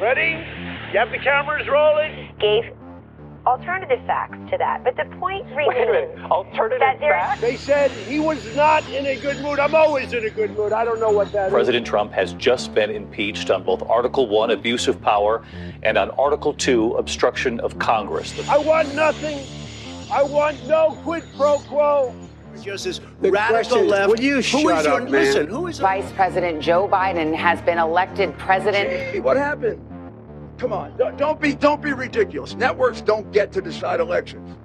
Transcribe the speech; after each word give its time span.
Ready? 0.00 0.32
You 0.92 0.98
have 0.98 1.10
the 1.10 1.18
cameras 1.18 1.66
rolling? 1.68 2.30
Gave 2.38 2.64
alternative 3.46 3.98
facts 4.06 4.36
to 4.50 4.58
that. 4.58 4.84
But 4.84 4.96
the 4.96 5.04
point 5.16 5.46
Wait 5.54 5.68
a 5.68 5.70
minute. 5.72 6.18
Alternative 6.30 6.80
that 6.80 6.98
facts? 7.00 7.40
They 7.40 7.56
said 7.56 7.90
he 7.90 8.20
was 8.20 8.54
not 8.54 8.86
in 8.90 9.06
a 9.06 9.16
good 9.16 9.40
mood. 9.40 9.58
I'm 9.58 9.74
always 9.74 10.12
in 10.12 10.26
a 10.26 10.30
good 10.30 10.54
mood. 10.54 10.72
I 10.72 10.84
don't 10.84 11.00
know 11.00 11.10
what 11.10 11.32
that 11.32 11.46
is. 11.46 11.52
President 11.52 11.86
Trump 11.86 12.12
has 12.12 12.34
just 12.34 12.74
been 12.74 12.90
impeached 12.90 13.50
on 13.50 13.62
both 13.62 13.82
Article 13.88 14.28
1, 14.28 14.50
abuse 14.50 14.86
of 14.86 15.00
power, 15.00 15.42
and 15.82 15.96
on 15.96 16.10
Article 16.10 16.52
2, 16.52 16.96
obstruction 16.96 17.58
of 17.60 17.78
Congress. 17.78 18.34
I 18.50 18.58
want 18.58 18.94
nothing. 18.94 19.46
I 20.12 20.22
want 20.22 20.62
no 20.66 20.98
quid 21.04 21.24
pro 21.36 21.58
quo. 21.60 22.14
Just 22.62 22.84
this 22.84 23.00
The 23.20 23.30
radical 23.30 23.56
question 23.56 23.84
is, 23.84 23.90
left. 23.90 24.08
will 24.10 24.20
you 24.20 24.36
Who 24.36 24.42
shut 24.42 24.78
is 24.78 24.84
your, 24.86 24.94
up, 24.94 25.02
man? 25.02 25.12
Listen, 25.12 25.46
who 25.46 25.66
is 25.68 25.78
Vice 25.78 26.10
President 26.12 26.60
Joe 26.60 26.88
Biden 26.88 27.34
has 27.34 27.60
been 27.62 27.78
elected 27.78 28.36
president. 28.38 28.88
Hey, 28.88 29.20
what 29.20 29.36
happened? 29.36 29.78
Come 30.58 30.72
on, 30.72 30.96
don't, 30.96 31.16
don't 31.18 31.40
be 31.40 31.54
don't 31.54 31.82
be 31.82 31.92
ridiculous. 31.92 32.54
Networks 32.56 33.02
don't 33.02 33.30
get 33.32 33.52
to 33.52 33.60
decide 33.60 34.00
elections. 34.00 34.56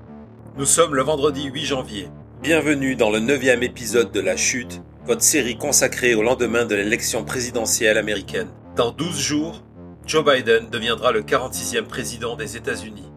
Nous 0.58 0.66
sommes 0.66 0.96
le 0.96 1.04
vendredi 1.04 1.46
8 1.50 1.66
janvier. 1.66 2.10
Bienvenue 2.42 2.96
dans 2.96 3.10
le 3.10 3.20
neuvième 3.20 3.62
épisode 3.64 4.12
de 4.12 4.20
La 4.20 4.36
Chute, 4.36 4.82
votre 5.06 5.22
série 5.22 5.58
consacrée 5.58 6.16
au 6.16 6.24
lendemain 6.24 6.66
de 6.66 6.76
l'élection 6.76 7.24
présidentielle 7.24 7.98
américaine. 7.98 8.48
Dans 8.76 8.92
12 8.92 9.20
jours, 9.20 9.64
Joe 10.08 10.26
Biden 10.26 10.70
deviendra 10.70 11.12
le 11.12 11.22
46e 11.22 11.84
président 11.86 12.36
des 12.36 12.58
États-Unis. 12.58 13.12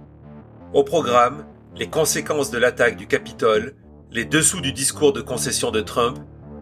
Au 0.75 0.83
programme, 0.85 1.47
les 1.77 1.87
conséquences 1.89 2.51
de 2.51 2.59
l'attaque 2.59 2.97
du 2.97 3.07
Capitole, 3.07 3.75
les 4.15 4.25
dessous 4.25 4.61
du 4.61 4.73
discours 4.73 5.13
de 5.13 5.21
concession 5.21 5.73
de 5.73 5.81
Trump, 5.81 6.19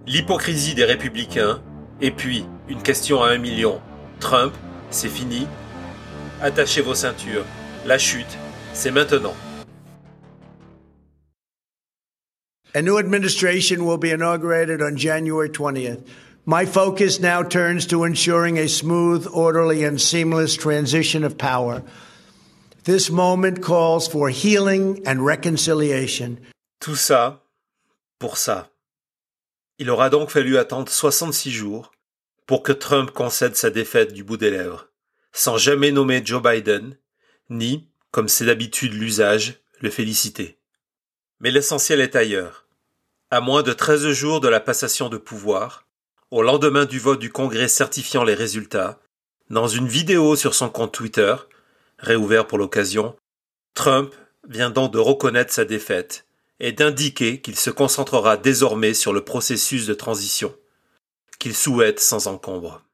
l'hypocrisie 0.06 0.74
des 0.74 0.86
républicains, 0.86 1.60
et 2.00 2.10
puis 2.10 2.46
une 2.66 2.82
question 2.82 3.22
à 3.22 3.28
un 3.28 3.36
million. 3.36 3.78
Trump, 4.20 4.54
c'est 4.90 5.10
fini 5.10 5.46
Attachez 6.40 6.80
vos 6.80 6.94
ceintures. 6.94 7.44
La 7.86 7.98
chute, 7.98 8.38
c'est 8.72 8.90
maintenant. 8.90 9.34
A 12.74 12.80
new 12.80 12.96
administration 12.96 13.84
will 13.84 13.98
be 13.98 14.10
inaugurated 14.12 14.80
on 14.80 14.96
January 14.96 15.50
20th. 15.50 16.00
My 16.46 16.64
focus 16.64 17.20
now 17.20 17.42
turns 17.42 17.86
to 17.88 18.04
ensuring 18.04 18.58
a 18.58 18.66
smooth, 18.66 19.28
orderly, 19.30 19.84
and 19.84 20.00
seamless 20.00 20.56
transition 20.56 21.22
of 21.22 21.36
power. 21.36 21.82
This 22.84 23.10
moment 23.10 23.60
calls 23.60 24.08
for 24.08 24.30
healing 24.30 25.02
and 25.06 25.24
reconciliation. 25.24 26.38
Tout 26.80 26.96
ça 26.96 27.41
pour 28.22 28.36
ça. 28.36 28.70
Il 29.80 29.90
aura 29.90 30.08
donc 30.08 30.30
fallu 30.30 30.56
attendre 30.56 30.88
66 30.88 31.50
jours 31.50 31.90
pour 32.46 32.62
que 32.62 32.70
Trump 32.70 33.10
concède 33.10 33.56
sa 33.56 33.68
défaite 33.68 34.12
du 34.12 34.22
bout 34.22 34.36
des 34.36 34.52
lèvres, 34.52 34.90
sans 35.32 35.56
jamais 35.56 35.90
nommer 35.90 36.24
Joe 36.24 36.40
Biden, 36.40 36.96
ni, 37.50 37.88
comme 38.12 38.28
c'est 38.28 38.44
d'habitude 38.44 38.94
l'usage, 38.94 39.60
le 39.80 39.90
féliciter. 39.90 40.60
Mais 41.40 41.50
l'essentiel 41.50 42.00
est 42.00 42.14
ailleurs. 42.14 42.68
À 43.32 43.40
moins 43.40 43.64
de 43.64 43.72
13 43.72 44.12
jours 44.12 44.40
de 44.40 44.46
la 44.46 44.60
passation 44.60 45.08
de 45.08 45.16
pouvoir, 45.16 45.88
au 46.30 46.42
lendemain 46.42 46.84
du 46.84 47.00
vote 47.00 47.18
du 47.18 47.32
Congrès 47.32 47.66
certifiant 47.66 48.22
les 48.22 48.34
résultats, 48.34 49.00
dans 49.50 49.66
une 49.66 49.88
vidéo 49.88 50.36
sur 50.36 50.54
son 50.54 50.68
compte 50.68 50.94
Twitter, 50.94 51.34
réouvert 51.98 52.46
pour 52.46 52.58
l'occasion, 52.58 53.16
Trump 53.74 54.14
vient 54.48 54.70
donc 54.70 54.92
de 54.92 55.00
reconnaître 55.00 55.52
sa 55.52 55.64
défaite 55.64 56.24
et 56.62 56.70
d'indiquer 56.70 57.40
qu'il 57.40 57.56
se 57.56 57.70
concentrera 57.70 58.36
désormais 58.36 58.94
sur 58.94 59.12
le 59.12 59.24
processus 59.24 59.84
de 59.86 59.94
transition, 59.94 60.56
qu'il 61.40 61.56
souhaite 61.56 61.98
sans 61.98 62.28
encombre. 62.28 62.84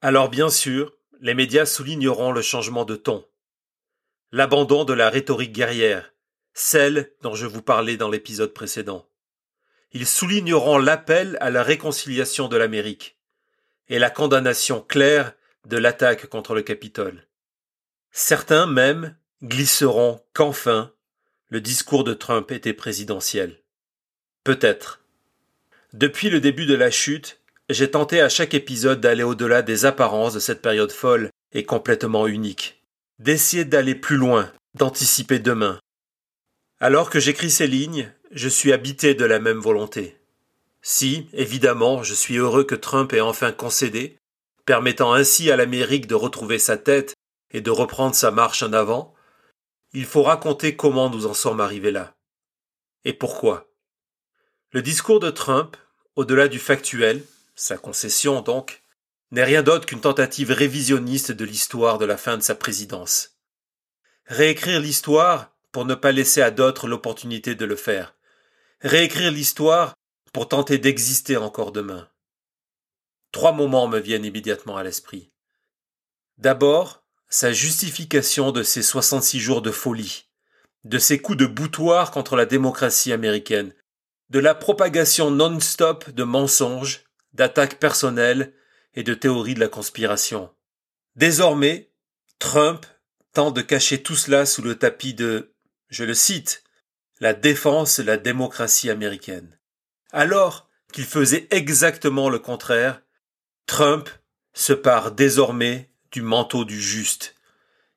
Alors 0.00 0.30
bien 0.30 0.48
sûr, 0.48 0.94
les 1.20 1.34
médias 1.34 1.66
souligneront 1.66 2.30
le 2.30 2.40
changement 2.40 2.84
de 2.84 2.94
ton, 2.94 3.26
l'abandon 4.30 4.84
de 4.84 4.92
la 4.92 5.10
rhétorique 5.10 5.52
guerrière, 5.52 6.14
celle 6.54 7.12
dont 7.20 7.34
je 7.34 7.46
vous 7.46 7.62
parlais 7.62 7.96
dans 7.96 8.08
l'épisode 8.08 8.54
précédent. 8.54 9.08
Ils 9.90 10.06
souligneront 10.06 10.78
l'appel 10.78 11.36
à 11.40 11.50
la 11.50 11.64
réconciliation 11.64 12.46
de 12.46 12.56
l'Amérique 12.56 13.18
et 13.88 13.98
la 13.98 14.10
condamnation 14.10 14.82
claire 14.82 15.32
de 15.66 15.78
l'attaque 15.78 16.26
contre 16.26 16.54
le 16.54 16.62
Capitole. 16.62 17.26
Certains 18.12 18.66
même 18.66 19.16
glisseront 19.42 20.22
qu'enfin 20.32 20.92
le 21.50 21.60
discours 21.60 22.04
de 22.04 22.12
Trump 22.12 22.50
était 22.50 22.74
présidentiel. 22.74 23.58
Peut-être. 24.44 25.00
Depuis 25.94 26.28
le 26.28 26.40
début 26.40 26.66
de 26.66 26.74
la 26.74 26.90
chute, 26.90 27.40
j'ai 27.70 27.90
tenté 27.90 28.20
à 28.20 28.28
chaque 28.28 28.54
épisode 28.54 29.00
d'aller 29.00 29.22
au-delà 29.22 29.62
des 29.62 29.86
apparences 29.86 30.34
de 30.34 30.40
cette 30.40 30.60
période 30.60 30.92
folle 30.92 31.30
et 31.52 31.64
complètement 31.64 32.26
unique, 32.26 32.82
d'essayer 33.18 33.64
d'aller 33.64 33.94
plus 33.94 34.16
loin, 34.16 34.52
d'anticiper 34.74 35.38
demain. 35.38 35.80
Alors 36.80 37.08
que 37.08 37.20
j'écris 37.20 37.50
ces 37.50 37.66
lignes, 37.66 38.12
je 38.30 38.48
suis 38.48 38.72
habité 38.72 39.14
de 39.14 39.24
la 39.24 39.38
même 39.38 39.58
volonté. 39.58 40.18
Si, 40.82 41.28
évidemment, 41.32 42.02
je 42.02 42.14
suis 42.14 42.36
heureux 42.36 42.64
que 42.64 42.74
Trump 42.74 43.12
ait 43.12 43.20
enfin 43.20 43.52
concédé, 43.52 44.18
permettant 44.66 45.14
ainsi 45.14 45.50
à 45.50 45.56
l'Amérique 45.56 46.06
de 46.06 46.14
retrouver 46.14 46.58
sa 46.58 46.76
tête 46.76 47.14
et 47.50 47.62
de 47.62 47.70
reprendre 47.70 48.14
sa 48.14 48.30
marche 48.30 48.62
en 48.62 48.74
avant, 48.74 49.14
il 49.92 50.04
faut 50.04 50.22
raconter 50.22 50.76
comment 50.76 51.10
nous 51.10 51.26
en 51.26 51.34
sommes 51.34 51.60
arrivés 51.60 51.90
là. 51.90 52.16
Et 53.04 53.12
pourquoi? 53.12 53.70
Le 54.70 54.82
discours 54.82 55.20
de 55.20 55.30
Trump, 55.30 55.76
au-delà 56.16 56.48
du 56.48 56.58
factuel, 56.58 57.24
sa 57.54 57.78
concession 57.78 58.42
donc, 58.42 58.82
n'est 59.30 59.44
rien 59.44 59.62
d'autre 59.62 59.86
qu'une 59.86 60.00
tentative 60.00 60.50
révisionniste 60.50 61.32
de 61.32 61.44
l'histoire 61.44 61.98
de 61.98 62.04
la 62.04 62.16
fin 62.16 62.36
de 62.36 62.42
sa 62.42 62.54
présidence. 62.54 63.38
Réécrire 64.26 64.80
l'histoire 64.80 65.56
pour 65.72 65.84
ne 65.84 65.94
pas 65.94 66.12
laisser 66.12 66.42
à 66.42 66.50
d'autres 66.50 66.86
l'opportunité 66.86 67.54
de 67.54 67.64
le 67.64 67.76
faire. 67.76 68.14
Réécrire 68.80 69.30
l'histoire 69.30 69.94
pour 70.32 70.48
tenter 70.48 70.78
d'exister 70.78 71.36
encore 71.36 71.72
demain. 71.72 72.08
Trois 73.32 73.52
moments 73.52 73.88
me 73.88 73.98
viennent 73.98 74.24
immédiatement 74.24 74.76
à 74.76 74.82
l'esprit. 74.82 75.30
D'abord, 76.38 77.04
sa 77.28 77.52
justification 77.52 78.52
de 78.52 78.62
ces 78.62 78.82
66 78.82 79.40
jours 79.40 79.62
de 79.62 79.70
folie, 79.70 80.28
de 80.84 80.98
ses 80.98 81.18
coups 81.18 81.38
de 81.38 81.46
boutoir 81.46 82.10
contre 82.10 82.36
la 82.36 82.46
démocratie 82.46 83.12
américaine, 83.12 83.74
de 84.30 84.38
la 84.38 84.54
propagation 84.54 85.30
non-stop 85.30 86.10
de 86.10 86.24
mensonges, 86.24 87.04
d'attaques 87.32 87.78
personnelles 87.78 88.54
et 88.94 89.02
de 89.02 89.14
théories 89.14 89.54
de 89.54 89.60
la 89.60 89.68
conspiration. 89.68 90.50
Désormais, 91.16 91.90
Trump 92.38 92.86
tente 93.32 93.54
de 93.54 93.62
cacher 93.62 94.02
tout 94.02 94.16
cela 94.16 94.46
sous 94.46 94.62
le 94.62 94.76
tapis 94.76 95.14
de, 95.14 95.54
je 95.88 96.04
le 96.04 96.14
cite, 96.14 96.64
la 97.20 97.34
défense 97.34 98.00
de 98.00 98.04
la 98.04 98.16
démocratie 98.16 98.90
américaine. 98.90 99.58
Alors 100.12 100.68
qu'il 100.92 101.04
faisait 101.04 101.46
exactement 101.50 102.30
le 102.30 102.38
contraire, 102.38 103.02
Trump 103.66 104.08
se 104.54 104.72
part 104.72 105.12
désormais 105.12 105.90
du 106.12 106.22
manteau 106.22 106.64
du 106.64 106.80
juste. 106.80 107.34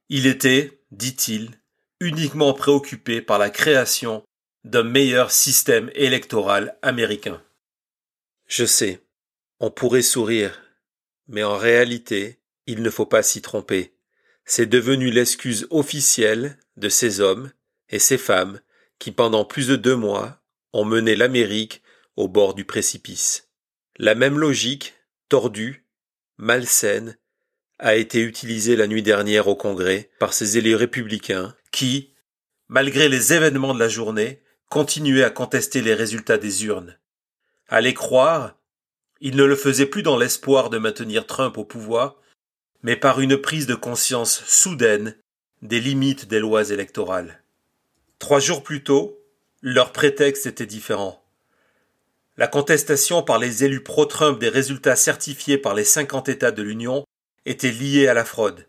Il 0.10 0.28
était, 0.28 0.82
dit-il, 0.92 1.52
uniquement 2.00 2.54
préoccupé 2.54 3.22
par 3.22 3.40
la 3.40 3.50
création 3.50 4.24
d'un 4.64 4.84
meilleur 4.84 5.32
système 5.32 5.90
électoral 5.96 6.78
américain. 6.82 7.42
Je 8.48 8.66
sais, 8.66 9.02
on 9.60 9.72
pourrait 9.72 10.02
sourire, 10.02 10.62
mais 11.28 11.44
en 11.44 11.58
réalité, 11.58 12.40
il 12.68 12.82
ne 12.82 12.90
faut 12.90 13.06
pas 13.06 13.24
s'y 13.24 13.42
tromper. 13.42 13.94
C'est 14.46 14.66
devenu 14.66 15.12
l'excuse 15.12 15.68
officielle 15.70 16.58
de 16.78 16.90
ces 16.90 17.20
hommes 17.20 17.52
et 17.90 18.00
ces 18.00 18.18
femmes 18.18 18.60
qui, 19.00 19.12
pendant 19.12 19.46
plus 19.46 19.68
de 19.68 19.76
deux 19.76 19.96
mois, 19.96 20.42
ont 20.74 20.86
mené 20.86 21.16
l'Amérique 21.16 21.82
au 22.16 22.28
bord 22.28 22.54
du 22.54 22.66
précipice. 22.66 23.50
La 23.98 24.16
même 24.16 24.40
logique, 24.40 24.96
tordue, 25.30 25.86
malsaine, 26.38 27.18
a 27.82 27.96
été 27.96 28.22
utilisée 28.22 28.76
la 28.76 28.86
nuit 28.86 29.02
dernière 29.02 29.48
au 29.48 29.56
Congrès 29.56 30.12
par 30.20 30.34
ces 30.34 30.60
élus 30.60 30.76
républicains 30.76 31.56
qui, 31.72 32.14
malgré 32.70 33.10
les 33.10 33.34
événements 33.34 33.74
de 33.74 33.80
la 33.80 33.90
journée, 33.90 34.40
continuaient 34.70 35.24
à 35.24 35.32
contester 35.32 35.82
les 35.82 35.96
résultats 35.96 36.38
des 36.38 36.66
urnes. 36.66 36.98
À 37.68 37.82
les 37.82 37.96
croire, 37.96 38.56
ils 39.20 39.36
ne 39.36 39.44
le 39.44 39.56
faisaient 39.56 39.88
plus 39.88 40.04
dans 40.04 40.18
l'espoir 40.18 40.70
de 40.70 40.78
maintenir 40.78 41.26
Trump 41.26 41.58
au 41.58 41.66
pouvoir, 41.66 42.18
mais 42.84 42.96
par 42.96 43.20
une 43.20 43.38
prise 43.38 43.66
de 43.66 43.76
conscience 43.76 44.44
soudaine 44.46 45.16
des 45.64 45.80
limites 45.80 46.28
des 46.28 46.40
lois 46.40 46.70
électorales. 46.70 47.42
Trois 48.20 48.40
jours 48.40 48.62
plus 48.62 48.84
tôt, 48.84 49.20
leur 49.64 49.92
prétexte 49.92 50.46
était 50.46 50.68
différent. 50.68 51.24
La 52.38 52.48
contestation 52.48 53.24
par 53.24 53.40
les 53.40 53.64
élus 53.64 53.84
pro-Trump 53.84 54.40
des 54.40 54.50
résultats 54.50 54.96
certifiés 54.96 55.58
par 55.58 55.74
les 55.74 55.84
50 55.84 56.30
États 56.30 56.52
de 56.52 56.62
l'Union 56.62 57.06
était 57.46 57.72
liée 57.72 58.08
à 58.08 58.14
la 58.14 58.26
fraude, 58.26 58.68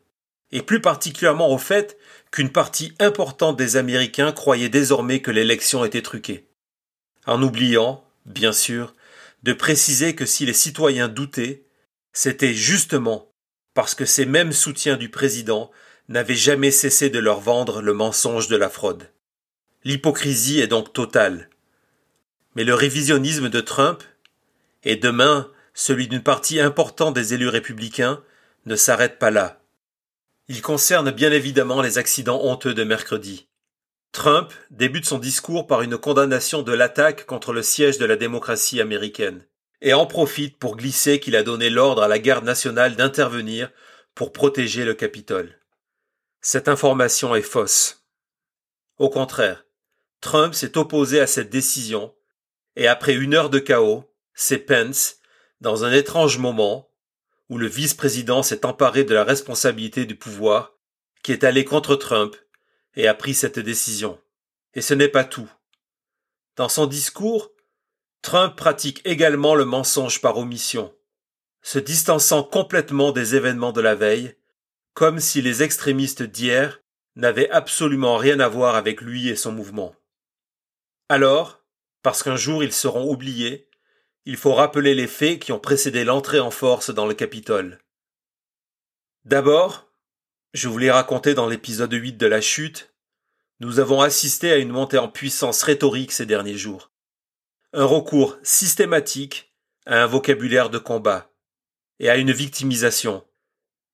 et 0.50 0.62
plus 0.62 0.80
particulièrement 0.80 1.50
au 1.50 1.58
fait 1.58 1.98
qu'une 2.30 2.50
partie 2.50 2.94
importante 2.98 3.56
des 3.56 3.76
Américains 3.76 4.32
croyaient 4.32 4.69
désormais 4.69 5.20
que 5.20 5.30
l'élection 5.30 5.84
était 5.84 6.02
truquée. 6.02 6.48
En 7.26 7.42
oubliant, 7.42 8.04
bien 8.26 8.52
sûr, 8.52 8.94
de 9.42 9.52
préciser 9.52 10.14
que 10.14 10.26
si 10.26 10.46
les 10.46 10.52
citoyens 10.52 11.08
doutaient, 11.08 11.64
c'était 12.12 12.54
justement 12.54 13.32
parce 13.74 13.94
que 13.94 14.04
ces 14.04 14.26
mêmes 14.26 14.52
soutiens 14.52 14.96
du 14.96 15.08
président 15.08 15.70
n'avaient 16.08 16.34
jamais 16.34 16.70
cessé 16.70 17.10
de 17.10 17.19
leur 17.19 17.40
vendre 17.40 17.80
le 17.80 17.94
mensonge 17.94 18.48
de 18.48 18.56
la 18.56 18.69
fraude. 18.69 19.10
L'hypocrisie 19.84 20.60
est 20.60 20.66
donc 20.66 20.92
totale. 20.92 21.48
Mais 22.54 22.64
le 22.64 22.74
révisionnisme 22.74 23.48
de 23.48 23.60
Trump, 23.60 24.02
et 24.84 24.96
demain 24.96 25.50
celui 25.74 26.06
d'une 26.06 26.22
partie 26.22 26.60
importante 26.60 27.14
des 27.14 27.34
élus 27.34 27.48
républicains, 27.48 28.22
ne 28.67 28.76
s'arrête 28.76 29.19
pas 29.19 29.31
là. 29.31 29.61
Il 30.49 30.62
concerne 30.62 31.11
bien 31.11 31.32
évidemment 31.32 31.82
les 31.82 31.99
accidents 31.99 32.43
honteux 32.43 32.75
de 32.75 32.85
mercredi. 32.85 33.49
Trump 34.12 34.53
débute 34.70 35.06
son 35.06 35.19
discours 35.19 35.67
par 35.67 35.82
une 35.82 35.97
condamnation 35.97 36.62
de 36.62 36.73
l'attaque 36.73 37.25
contre 37.25 37.53
le 37.53 37.62
siège 37.62 37.99
de 37.99 38.05
la 38.05 38.17
démocratie 38.17 38.81
américaine, 38.81 39.47
et 39.81 39.94
en 39.94 40.06
profite 40.06 40.59
pour 40.59 40.76
glisser 40.76 41.19
qu'il 41.19 41.35
a 41.37 41.43
donné 41.43 41.70
l'ordre 41.70 42.03
à 42.03 42.09
la 42.09 42.19
garde 42.19 42.44
nationale 42.44 42.94
d'intervenir 42.94 43.70
pour 44.14 44.32
protéger 44.32 44.85
le 44.85 44.94
Capitole. 44.94 45.58
Cette 46.43 46.69
information 46.69 47.35
est 47.35 47.43
fausse. 47.43 48.05
Au 48.99 49.08
contraire, 49.08 49.65
Trump 50.20 50.55
s'est 50.55 50.76
opposé 50.76 51.19
à 51.20 51.26
cette 51.26 51.50
décision, 51.50 52.15
et 52.76 52.87
après 52.87 53.15
une 53.15 53.35
heure 53.35 53.50
de 53.50 53.58
chaos, 53.58 54.12
c'est 54.35 54.58
Pence, 54.58 55.17
dans 55.61 55.85
un 55.85 55.93
étrange 55.93 56.38
moment, 56.38 56.92
où 57.49 57.59
le 57.59 57.67
vice-président 57.67 58.43
s'est 58.43 58.65
emparé 58.65 59.05
de 59.05 59.15
la 59.15 59.25
responsabilité 59.25 60.06
du 60.06 60.17
pouvoir, 60.17 60.75
qui 61.23 61.33
est 61.33 61.44
allé 61.44 61.65
contre 61.65 61.97
Trump 61.97 62.37
et 62.94 63.09
a 63.09 63.15
pris 63.15 63.35
cette 63.35 63.59
décision. 63.59 64.21
Et 64.75 64.81
ce 64.81 64.94
n'est 64.94 65.09
pas 65.09 65.25
tout. 65.25 65.50
Dans 66.56 66.69
son 66.69 66.87
discours, 66.87 67.50
Trump 68.23 68.56
pratique 68.56 69.00
également 69.05 69.55
le 69.55 69.65
mensonge 69.65 70.21
par 70.21 70.39
omission, 70.39 70.94
se 71.62 71.79
distançant 71.79 72.43
complètement 72.43 73.12
des 73.12 73.35
événements 73.35 73.73
de 73.73 73.81
la 73.81 73.94
veille, 73.94 74.37
comme 74.94 75.19
si 75.21 75.43
les 75.43 75.62
extrémistes 75.62 76.23
d'hier 76.23 76.81
n'avaient 77.17 77.50
absolument 77.50 78.17
rien 78.17 78.41
à 78.41 78.49
voir 78.49 78.75
avec 78.77 79.00
lui 79.00 79.29
et 79.29 79.37
son 79.37 79.53
mouvement. 79.53 79.94
Alors, 81.09 81.62
parce 82.03 82.23
qu'un 82.23 82.37
jour 82.37 82.62
ils 82.62 82.73
seront 82.73 83.11
oubliés, 83.11 83.69
il 84.24 84.36
faut 84.36 84.54
rappeler 84.54 84.94
les 84.94 85.06
faits 85.06 85.40
qui 85.40 85.52
ont 85.52 85.58
précédé 85.58 86.04
l'entrée 86.04 86.40
en 86.40 86.50
force 86.50 86.90
dans 86.90 87.06
le 87.06 87.14
Capitole. 87.14 87.78
D'abord, 89.24 89.88
je 90.52 90.69
vous 90.69 90.78
l'ai 90.78 90.90
raconté 90.90 91.34
dans 91.34 91.48
l'épisode 91.48 91.92
8 91.92 92.14
de 92.14 92.26
la 92.26 92.40
chute, 92.40 92.92
nous 93.60 93.78
avons 93.78 94.00
assisté 94.00 94.50
à 94.50 94.56
une 94.56 94.70
montée 94.70 94.98
en 94.98 95.08
puissance 95.08 95.62
rhétorique 95.62 96.12
ces 96.12 96.26
derniers 96.26 96.56
jours. 96.56 96.90
Un 97.72 97.84
recours 97.84 98.36
systématique 98.42 99.54
à 99.86 100.02
un 100.02 100.06
vocabulaire 100.06 100.69
de 100.69 100.78
combat 100.78 101.30
et 102.00 102.10
à 102.10 102.16
une 102.16 102.32
victimisation, 102.32 103.24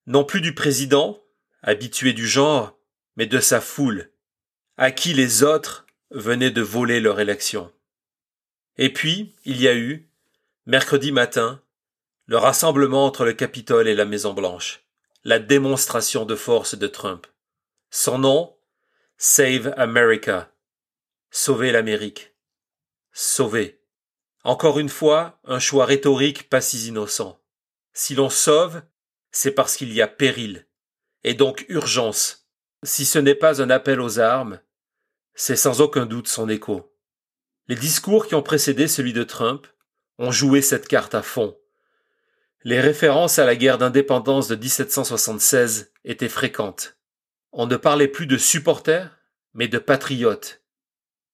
non 0.07 0.25
plus 0.25 0.41
du 0.41 0.55
président, 0.55 1.23
habitué 1.63 2.13
du 2.13 2.27
genre, 2.27 2.79
mais 3.17 3.27
de 3.27 3.41
sa 3.41 3.61
foule, 3.61 4.11
à 4.79 4.91
qui 4.91 5.13
les 5.13 5.43
autres 5.43 5.87
venaient 6.11 6.51
de 6.51 6.63
voler 6.63 7.01
leur 7.01 7.21
élection. 7.21 7.71
Et 8.79 8.93
puis, 8.93 9.35
il 9.45 9.61
y 9.61 9.69
a 9.69 9.77
eu, 9.77 10.08
mercredi 10.69 11.13
matin, 11.13 11.63
le 12.27 12.37
rassemblement 12.37 13.07
entre 13.07 13.25
le 13.25 13.33
Capitole 13.33 13.89
et 13.89 13.95
la 13.95 14.05
Maison 14.05 14.35
Blanche 14.35 14.85
la 15.25 15.39
démonstration 15.39 16.27
de 16.27 16.37
force 16.37 16.77
de 16.77 16.87
Trump. 16.87 17.27
Son 17.91 18.19
nom 18.19 18.55
Save 19.17 19.73
America. 19.79 20.53
Sauver 21.31 21.73
l'Amérique. 21.73 22.35
Sauver. 23.13 23.81
Encore 24.45 24.79
une 24.79 24.91
fois, 24.91 25.41
un 25.45 25.59
choix 25.59 25.87
rhétorique 25.87 26.51
pas 26.51 26.61
si 26.61 26.87
innocent. 26.87 27.41
Si 27.95 28.15
l'on 28.15 28.31
sauve, 28.31 28.83
c'est 29.33 29.53
parce 29.53 29.75
qu'il 29.75 29.93
y 29.93 30.03
a 30.03 30.07
péril, 30.07 30.67
et 31.25 31.35
donc 31.35 31.65
urgence. 31.69 32.49
Si 32.85 33.07
ce 33.07 33.19
n'est 33.19 33.35
pas 33.35 33.63
un 33.63 33.71
appel 33.71 34.01
aux 34.01 34.21
armes, 34.21 34.61
c'est 35.35 35.57
sans 35.57 35.81
aucun 35.81 36.05
doute 36.05 36.29
son 36.29 36.49
écho. 36.49 36.95
Les 37.69 37.75
discours 37.75 38.27
qui 38.27 38.35
ont 38.35 38.43
précédé 38.43 38.87
celui 38.87 39.15
de 39.15 39.25
Trump 39.25 39.67
ont 40.19 40.31
joué 40.31 40.63
cette 40.63 40.89
carte 40.89 41.15
à 41.15 41.23
fond, 41.23 41.57
les 42.65 42.81
références 42.81 43.39
à 43.39 43.47
la 43.47 43.57
guerre 43.57 43.79
d'indépendance 43.79 44.49
de 44.49 44.57
1776 44.57 45.93
étaient 46.05 46.29
fréquentes. 46.29 46.99
On 47.53 47.67
ne 47.67 47.77
parlait 47.77 48.09
plus 48.09 48.27
de 48.27 48.37
supporters, 48.37 49.17
mais 49.55 49.69
de 49.69 49.79
patriotes. 49.79 50.63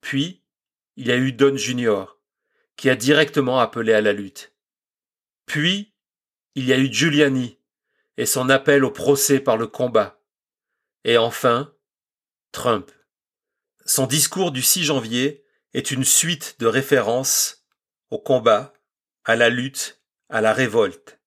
Puis, 0.00 0.42
il 0.96 1.08
y 1.08 1.12
a 1.12 1.16
eu 1.16 1.32
Don 1.32 1.56
Junior, 1.56 2.20
qui 2.76 2.90
a 2.90 2.94
directement 2.94 3.58
appelé 3.58 3.94
à 3.94 4.00
la 4.00 4.12
lutte. 4.12 4.54
Puis, 5.46 5.94
il 6.54 6.66
y 6.66 6.72
a 6.72 6.78
eu 6.78 6.92
Giuliani, 6.92 7.58
et 8.16 8.26
son 8.26 8.48
appel 8.50 8.84
au 8.84 8.90
procès 8.90 9.40
par 9.40 9.56
le 9.56 9.66
combat. 9.66 10.20
Et 11.04 11.18
enfin, 11.18 11.74
Trump. 12.52 12.92
Son 13.86 14.06
discours 14.06 14.52
du 14.52 14.62
6 14.62 14.84
janvier 14.84 15.44
est 15.72 15.90
une 15.90 16.04
suite 16.04 16.56
de 16.60 16.66
références 16.66 17.63
au 18.14 18.18
combat, 18.18 18.72
à 19.24 19.34
la 19.34 19.48
lutte 19.48 20.00
à 20.28 20.40
la 20.40 20.52
révolte. 20.52 21.18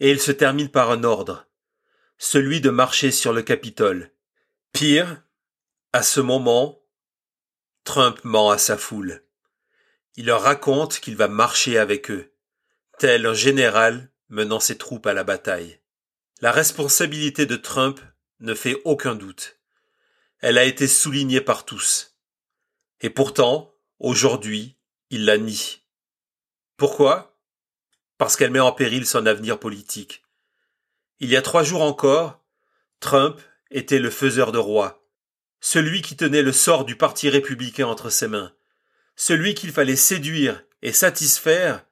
Et 0.00 0.10
il 0.10 0.20
se 0.20 0.32
termine 0.32 0.68
par 0.68 0.90
un 0.90 1.04
ordre, 1.04 1.46
celui 2.18 2.60
de 2.60 2.68
marcher 2.68 3.12
sur 3.12 3.32
le 3.32 3.42
Capitole. 3.42 4.10
Pire, 4.72 5.22
à 5.92 6.02
ce 6.02 6.18
moment, 6.20 6.82
Trump 7.84 8.18
ment 8.24 8.50
à 8.50 8.58
sa 8.58 8.76
foule. 8.76 9.22
Il 10.16 10.26
leur 10.26 10.42
raconte 10.42 10.98
qu'il 10.98 11.16
va 11.16 11.28
marcher 11.28 11.78
avec 11.78 12.10
eux, 12.10 12.32
tel 12.98 13.24
un 13.24 13.34
général 13.34 14.10
menant 14.28 14.60
ses 14.60 14.76
troupes 14.76 15.06
à 15.06 15.14
la 15.14 15.22
bataille. 15.22 15.78
La 16.40 16.50
responsabilité 16.50 17.46
de 17.46 17.56
Trump 17.56 18.00
ne 18.40 18.54
fait 18.54 18.80
aucun 18.84 19.14
doute. 19.14 19.60
Elle 20.40 20.58
a 20.58 20.64
été 20.64 20.88
soulignée 20.88 21.40
par 21.40 21.64
tous. 21.64 22.16
Et 23.00 23.10
pourtant, 23.10 23.72
aujourd'hui, 24.00 24.76
il 25.10 25.24
la 25.24 25.38
nie. 25.38 25.85
Pourquoi? 26.76 27.38
Parce 28.18 28.36
qu'elle 28.36 28.50
met 28.50 28.60
en 28.60 28.72
péril 28.72 29.06
son 29.06 29.26
avenir 29.26 29.58
politique. 29.58 30.22
Il 31.20 31.30
y 31.30 31.36
a 31.36 31.42
trois 31.42 31.62
jours 31.62 31.82
encore, 31.82 32.44
Trump 33.00 33.40
était 33.70 33.98
le 33.98 34.10
faiseur 34.10 34.52
de 34.52 34.58
roi, 34.58 35.02
celui 35.60 36.02
qui 36.02 36.16
tenait 36.16 36.42
le 36.42 36.52
sort 36.52 36.84
du 36.84 36.96
Parti 36.96 37.30
républicain 37.30 37.86
entre 37.86 38.10
ses 38.10 38.28
mains, 38.28 38.52
celui 39.16 39.54
qu'il 39.54 39.72
fallait 39.72 39.96
séduire 39.96 40.62
et 40.82 40.92
satisfaire 40.92 41.86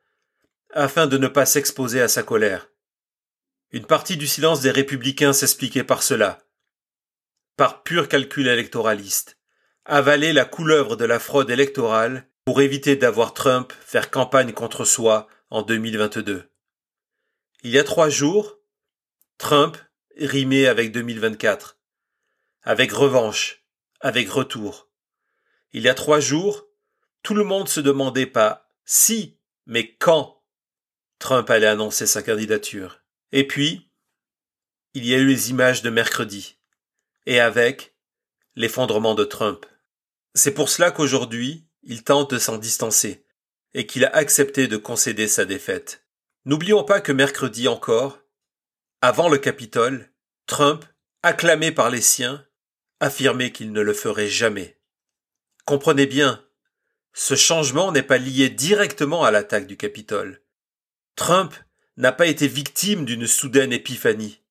afin 0.74 1.06
de 1.06 1.16
ne 1.16 1.28
pas 1.28 1.46
s'exposer 1.46 2.02
à 2.02 2.08
sa 2.08 2.22
colère. 2.22 2.68
Une 3.70 3.86
partie 3.86 4.16
du 4.16 4.26
silence 4.26 4.60
des 4.60 4.70
républicains 4.70 5.32
s'expliquait 5.32 5.84
par 5.84 6.02
cela, 6.02 6.40
par 7.56 7.82
pur 7.82 8.08
calcul 8.08 8.46
électoraliste, 8.48 9.38
avaler 9.84 10.32
la 10.32 10.44
couleuvre 10.44 10.96
de 10.96 11.04
la 11.04 11.18
fraude 11.18 11.50
électorale 11.50 12.28
pour 12.44 12.60
éviter 12.60 12.96
d'avoir 12.96 13.32
Trump 13.32 13.72
faire 13.72 14.10
campagne 14.10 14.52
contre 14.52 14.84
soi 14.84 15.28
en 15.50 15.62
2022. 15.62 16.50
Il 17.62 17.70
y 17.70 17.78
a 17.78 17.84
trois 17.84 18.10
jours, 18.10 18.58
Trump 19.38 19.78
rimait 20.18 20.66
avec 20.66 20.92
2024, 20.92 21.78
avec 22.62 22.92
revanche, 22.92 23.64
avec 24.00 24.28
retour. 24.28 24.90
Il 25.72 25.82
y 25.82 25.88
a 25.88 25.94
trois 25.94 26.20
jours, 26.20 26.66
tout 27.22 27.34
le 27.34 27.44
monde 27.44 27.68
se 27.68 27.80
demandait 27.80 28.26
pas 28.26 28.70
si, 28.84 29.38
mais 29.64 29.94
quand 29.94 30.42
Trump 31.18 31.48
allait 31.48 31.66
annoncer 31.66 32.06
sa 32.06 32.22
candidature. 32.22 33.00
Et 33.32 33.46
puis, 33.46 33.90
il 34.92 35.06
y 35.06 35.14
a 35.14 35.18
eu 35.18 35.26
les 35.26 35.50
images 35.50 35.80
de 35.80 35.88
mercredi, 35.88 36.58
et 37.24 37.40
avec 37.40 37.96
l'effondrement 38.54 39.14
de 39.14 39.24
Trump. 39.24 39.64
C'est 40.34 40.52
pour 40.52 40.68
cela 40.68 40.90
qu'aujourd'hui, 40.90 41.63
il 41.86 42.04
tente 42.04 42.32
de 42.32 42.38
s'en 42.38 42.58
distancer 42.58 43.24
et 43.74 43.86
qu'il 43.86 44.04
a 44.04 44.14
accepté 44.14 44.68
de 44.68 44.76
concéder 44.76 45.28
sa 45.28 45.44
défaite. 45.44 46.04
N'oublions 46.44 46.84
pas 46.84 47.00
que 47.00 47.12
mercredi 47.12 47.68
encore, 47.68 48.20
avant 49.00 49.28
le 49.28 49.38
Capitole, 49.38 50.10
Trump, 50.46 50.84
acclamé 51.22 51.72
par 51.72 51.90
les 51.90 52.00
siens, 52.00 52.44
affirmait 53.00 53.52
qu'il 53.52 53.72
ne 53.72 53.80
le 53.80 53.92
ferait 53.92 54.28
jamais. 54.28 54.78
Comprenez 55.64 56.06
bien, 56.06 56.44
ce 57.12 57.34
changement 57.34 57.92
n'est 57.92 58.02
pas 58.02 58.18
lié 58.18 58.50
directement 58.50 59.24
à 59.24 59.30
l'attaque 59.30 59.66
du 59.66 59.76
Capitole. 59.76 60.42
Trump 61.16 61.54
n'a 61.96 62.12
pas 62.12 62.26
été 62.26 62.48
victime 62.48 63.04
d'une 63.04 63.26
soudaine 63.26 63.72
épiphanie, 63.72 64.42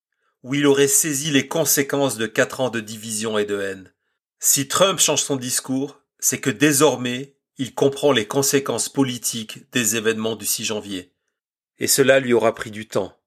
où 0.44 0.56
il 0.56 0.66
aurait 0.66 0.88
saisi 0.88 1.30
les 1.32 1.48
conséquences 1.48 2.18
de 2.18 2.26
quatre 2.26 2.62
ans 2.62 2.70
de 2.70 2.80
division 2.80 3.38
et 3.38 3.46
de 3.46 3.60
haine. 3.60 3.94
Si 4.40 4.68
Trump 4.68 5.00
change 5.00 5.24
son 5.24 5.36
discours, 5.36 6.03
c'est 6.24 6.40
que 6.40 6.50
désormais 6.50 7.36
il 7.58 7.76
comprend 7.76 8.14
les 8.14 8.26
conséquences 8.26 8.88
politiques 8.88 9.70
des 9.74 9.98
événements 9.98 10.38
du 10.38 10.46
6 10.46 10.64
janvier. 10.64 11.12
Et 11.80 11.88
cela 11.88 12.22
lui 12.22 12.32
aura 12.32 12.56
pris 12.56 12.72
du 12.72 12.88
temps. 12.88 13.20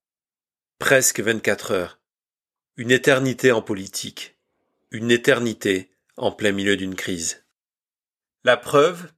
Presque 0.78 1.20
24 1.20 1.72
heures. 1.72 2.00
Une 2.78 2.90
éternité 2.90 3.52
en 3.52 3.60
politique. 3.60 4.38
Une 4.90 5.10
éternité 5.10 5.90
en 6.16 6.32
plein 6.32 6.52
milieu 6.52 6.78
d'une 6.78 6.94
crise. 6.94 7.44
La 8.44 8.56
preuve, 8.56 9.12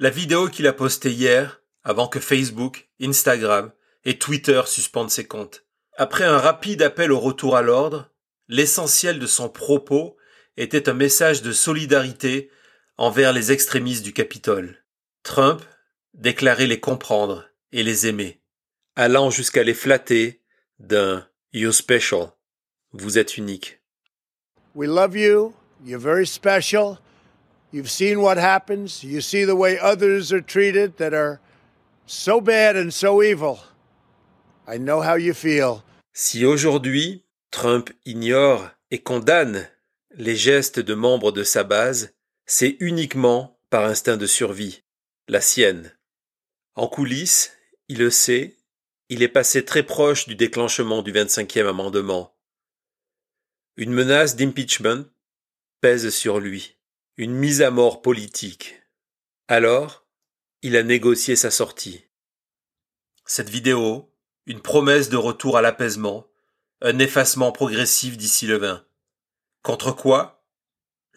la 0.00 0.10
vidéo 0.10 0.48
qu'il 0.48 0.66
a 0.66 0.72
postée 0.72 1.12
hier, 1.12 1.62
avant 1.84 2.08
que 2.08 2.18
Facebook, 2.18 2.88
Instagram 3.00 3.70
et 4.06 4.18
Twitter 4.18 4.62
suspendent 4.66 5.12
ses 5.12 5.28
comptes. 5.28 5.64
Après 5.96 6.24
un 6.24 6.38
rapide 6.38 6.82
appel 6.82 7.12
au 7.12 7.20
retour 7.20 7.54
à 7.54 7.62
l'ordre, 7.62 8.10
l'essentiel 8.48 9.20
de 9.20 9.26
son 9.28 9.48
propos 9.48 10.16
était 10.56 10.88
un 10.88 10.94
message 10.94 11.42
de 11.42 11.52
solidarité 11.52 12.50
envers 12.98 13.32
les 13.32 13.52
extrémistes 13.52 14.04
du 14.04 14.12
Capitole. 14.12 14.84
Trump 15.22 15.62
déclarait 16.14 16.66
les 16.66 16.80
comprendre 16.80 17.48
et 17.72 17.82
les 17.82 18.06
aimer, 18.06 18.40
allant 18.96 19.30
jusqu'à 19.30 19.62
les 19.62 19.74
flatter 19.74 20.42
d'un 20.78 21.26
You 21.52 21.72
special. 21.72 22.32
Vous 22.92 23.18
êtes 23.18 23.38
unique. 23.38 23.80
We 24.74 24.88
love 24.88 25.16
you. 25.16 25.54
You're 25.84 26.00
very 26.00 26.26
special. 26.26 26.98
You've 27.72 27.90
seen 27.90 28.18
what 28.18 28.36
happens. 28.36 29.02
You 29.02 29.20
see 29.20 29.44
the 29.44 29.54
way 29.54 29.78
others 29.78 30.32
are 30.32 30.42
treated 30.42 30.96
that 30.96 31.12
are 31.12 31.40
so 32.06 32.40
bad 32.40 32.76
and 32.76 32.90
so 32.90 33.22
evil. 33.22 33.60
I 34.66 34.78
know 34.78 35.00
how 35.00 35.16
you 35.16 35.34
feel. 35.34 35.82
Si 36.12 36.44
aujourd'hui 36.44 37.24
Trump 37.50 37.90
ignore 38.04 38.70
et 38.90 38.98
condamne 38.98 39.68
les 40.16 40.36
gestes 40.36 40.80
de 40.80 40.94
membres 40.94 41.32
de 41.32 41.44
sa 41.44 41.62
base, 41.62 42.14
c'est 42.50 42.78
uniquement 42.80 43.60
par 43.68 43.84
instinct 43.84 44.16
de 44.16 44.26
survie, 44.26 44.82
la 45.28 45.42
sienne. 45.42 45.94
En 46.76 46.88
coulisses, 46.88 47.52
il 47.88 47.98
le 47.98 48.10
sait, 48.10 48.56
il 49.10 49.22
est 49.22 49.28
passé 49.28 49.66
très 49.66 49.82
proche 49.82 50.26
du 50.26 50.34
déclenchement 50.34 51.02
du 51.02 51.12
25e 51.12 51.68
amendement. 51.68 52.34
Une 53.76 53.92
menace 53.92 54.34
d'impeachment 54.34 55.04
pèse 55.82 56.08
sur 56.08 56.40
lui, 56.40 56.78
une 57.18 57.34
mise 57.34 57.60
à 57.60 57.70
mort 57.70 58.00
politique. 58.00 58.82
Alors, 59.46 60.06
il 60.62 60.74
a 60.78 60.82
négocié 60.82 61.36
sa 61.36 61.50
sortie. 61.50 62.06
Cette 63.26 63.50
vidéo, 63.50 64.10
une 64.46 64.62
promesse 64.62 65.10
de 65.10 65.18
retour 65.18 65.58
à 65.58 65.62
l'apaisement, 65.62 66.26
un 66.80 66.98
effacement 66.98 67.52
progressif 67.52 68.16
d'ici 68.16 68.46
le 68.46 68.56
20. 68.56 68.86
Contre 69.62 69.92
quoi 69.92 70.37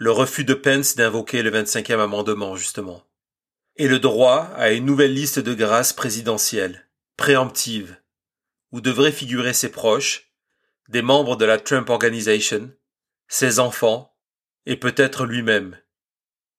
Le 0.03 0.09
refus 0.09 0.45
de 0.45 0.55
Pence 0.55 0.95
d'invoquer 0.95 1.43
le 1.43 1.51
25e 1.51 1.99
amendement, 1.99 2.55
justement. 2.55 3.05
Et 3.75 3.87
le 3.87 3.99
droit 3.99 4.49
à 4.55 4.71
une 4.71 4.87
nouvelle 4.87 5.13
liste 5.13 5.37
de 5.37 5.53
grâce 5.53 5.93
présidentielle, 5.93 6.89
préemptive, 7.17 8.01
où 8.71 8.81
devraient 8.81 9.11
figurer 9.11 9.53
ses 9.53 9.69
proches, 9.69 10.33
des 10.89 11.03
membres 11.03 11.35
de 11.35 11.45
la 11.45 11.59
Trump 11.59 11.87
Organization, 11.91 12.71
ses 13.27 13.59
enfants, 13.59 14.17
et 14.65 14.75
peut-être 14.75 15.23
lui-même, 15.27 15.77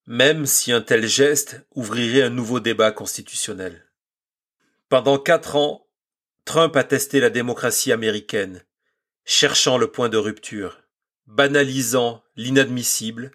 même 0.06 0.46
si 0.46 0.70
un 0.70 0.80
tel 0.80 1.08
geste 1.08 1.66
ouvrirait 1.74 2.22
un 2.22 2.30
nouveau 2.30 2.60
débat 2.60 2.92
constitutionnel. 2.92 3.90
Pendant 4.88 5.18
quatre 5.18 5.56
ans, 5.56 5.88
Trump 6.44 6.76
a 6.76 6.84
testé 6.84 7.18
la 7.18 7.28
démocratie 7.28 7.90
américaine, 7.90 8.64
cherchant 9.24 9.78
le 9.78 9.90
point 9.90 10.08
de 10.08 10.16
rupture, 10.16 10.81
banalisant 11.26 12.22
l'inadmissible, 12.36 13.32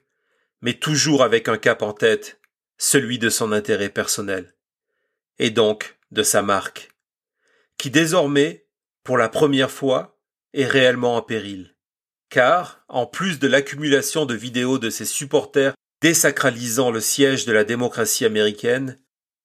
mais 0.61 0.73
toujours 0.73 1.23
avec 1.23 1.47
un 1.47 1.57
cap 1.57 1.81
en 1.81 1.93
tête, 1.93 2.39
celui 2.77 3.19
de 3.19 3.29
son 3.29 3.51
intérêt 3.51 3.89
personnel, 3.89 4.55
et 5.39 5.49
donc 5.49 5.97
de 6.11 6.23
sa 6.23 6.41
marque, 6.41 6.89
qui 7.77 7.89
désormais, 7.89 8.67
pour 9.03 9.17
la 9.17 9.29
première 9.29 9.71
fois, 9.71 10.19
est 10.53 10.65
réellement 10.65 11.15
en 11.15 11.21
péril. 11.21 11.75
Car, 12.29 12.83
en 12.87 13.05
plus 13.05 13.39
de 13.39 13.47
l'accumulation 13.47 14.25
de 14.25 14.35
vidéos 14.35 14.79
de 14.79 14.89
ses 14.89 15.05
supporters 15.05 15.73
désacralisant 16.01 16.91
le 16.91 16.99
siège 16.99 17.45
de 17.45 17.53
la 17.53 17.63
démocratie 17.63 18.25
américaine, 18.25 18.99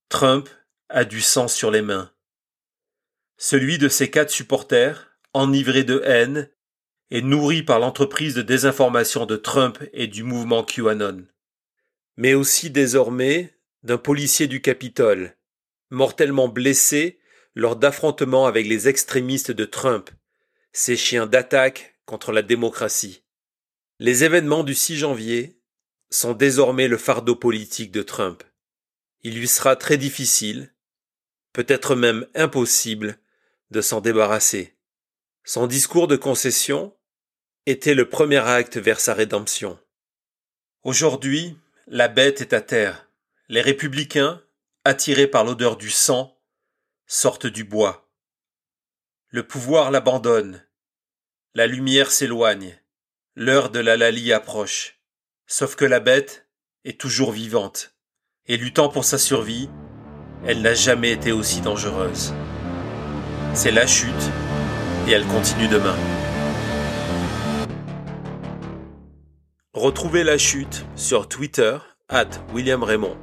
Trump 0.08 0.48
a 0.88 1.04
du 1.04 1.20
sang 1.20 1.48
sur 1.48 1.70
les 1.70 1.82
mains. 1.82 2.12
Celui 3.38 3.78
de 3.78 3.88
ses 3.88 4.10
quatre 4.10 4.30
supporters, 4.30 5.16
enivré 5.32 5.84
de 5.84 6.02
haine 6.04 6.50
et 7.14 7.20
nourri 7.20 7.62
par 7.62 7.78
l'entreprise 7.78 8.34
de 8.34 8.40
désinformation 8.40 9.26
de 9.26 9.36
Trump 9.36 9.78
et 9.92 10.06
du 10.06 10.22
mouvement 10.22 10.64
QAnon. 10.64 11.26
Mais 12.16 12.32
aussi 12.32 12.70
désormais 12.70 13.54
d'un 13.82 13.98
policier 13.98 14.46
du 14.46 14.62
Capitole, 14.62 15.36
mortellement 15.90 16.48
blessé 16.48 17.20
lors 17.54 17.76
d'affrontements 17.76 18.46
avec 18.46 18.66
les 18.66 18.88
extrémistes 18.88 19.50
de 19.50 19.66
Trump, 19.66 20.08
ces 20.72 20.96
chiens 20.96 21.26
d'attaque 21.26 21.98
contre 22.06 22.32
la 22.32 22.40
démocratie. 22.40 23.24
Les 23.98 24.24
événements 24.24 24.64
du 24.64 24.74
6 24.74 24.96
janvier 24.96 25.60
sont 26.08 26.32
désormais 26.32 26.88
le 26.88 26.96
fardeau 26.96 27.36
politique 27.36 27.92
de 27.92 28.02
Trump. 28.02 28.42
Il 29.20 29.38
lui 29.38 29.48
sera 29.48 29.76
très 29.76 29.98
difficile, 29.98 30.72
peut-être 31.52 31.94
même 31.94 32.26
impossible, 32.34 33.18
de 33.70 33.82
s'en 33.82 34.00
débarrasser. 34.00 34.78
Son 35.44 35.66
discours 35.66 36.08
de 36.08 36.16
concession 36.16 36.94
était 37.66 37.94
le 37.94 38.08
premier 38.08 38.38
acte 38.38 38.76
vers 38.76 38.98
sa 38.98 39.14
rédemption. 39.14 39.78
Aujourd'hui, 40.82 41.56
la 41.86 42.08
bête 42.08 42.40
est 42.40 42.52
à 42.54 42.60
terre. 42.60 43.08
Les 43.48 43.60
républicains, 43.60 44.42
attirés 44.84 45.28
par 45.28 45.44
l'odeur 45.44 45.76
du 45.76 45.90
sang, 45.90 46.36
sortent 47.06 47.46
du 47.46 47.62
bois. 47.62 48.10
Le 49.28 49.46
pouvoir 49.46 49.92
l'abandonne. 49.92 50.66
La 51.54 51.68
lumière 51.68 52.10
s'éloigne. 52.10 52.76
L'heure 53.36 53.70
de 53.70 53.78
la 53.78 53.96
Lali 53.96 54.32
approche. 54.32 54.98
Sauf 55.46 55.76
que 55.76 55.84
la 55.84 56.00
bête 56.00 56.48
est 56.84 56.98
toujours 56.98 57.30
vivante. 57.30 57.94
Et 58.46 58.56
luttant 58.56 58.88
pour 58.88 59.04
sa 59.04 59.18
survie, 59.18 59.70
elle 60.44 60.62
n'a 60.62 60.74
jamais 60.74 61.12
été 61.12 61.30
aussi 61.30 61.60
dangereuse. 61.60 62.34
C'est 63.54 63.70
la 63.70 63.86
chute 63.86 64.30
et 65.06 65.12
elle 65.12 65.26
continue 65.26 65.68
demain. 65.68 65.96
Retrouvez 69.82 70.22
La 70.22 70.38
Chute 70.38 70.86
sur 70.94 71.28
Twitter, 71.28 71.76
at 72.08 72.28
William 72.54 72.84
Raymond. 72.84 73.16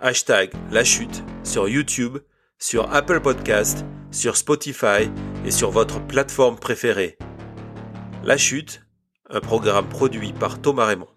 Hashtag 0.00 0.50
La 0.72 0.82
Chute 0.82 1.22
sur 1.44 1.68
YouTube, 1.68 2.18
sur 2.58 2.92
Apple 2.92 3.20
Podcast, 3.20 3.84
sur 4.10 4.36
Spotify 4.36 5.08
et 5.46 5.52
sur 5.52 5.70
votre 5.70 6.04
plateforme 6.04 6.56
préférée. 6.56 7.16
La 8.24 8.36
Chute, 8.36 8.84
un 9.30 9.38
programme 9.38 9.88
produit 9.88 10.32
par 10.32 10.60
Thomas 10.60 10.86
Raymond. 10.86 11.11